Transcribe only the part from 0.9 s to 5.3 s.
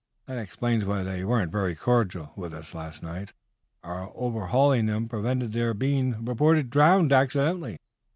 they weren't very cordial with us last night. Our overhauling them